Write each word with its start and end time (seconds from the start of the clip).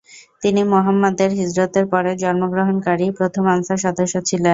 তিনি 0.43 0.61
মুহাম্মাদের 0.71 1.29
হিজরতের 1.39 1.85
পরে 1.93 2.11
জন্মগ্রহণকারী 2.23 3.05
প্রথম 3.19 3.43
আনসার 3.47 3.79
সদস্য 3.85 4.15
ছিলেন। 4.29 4.49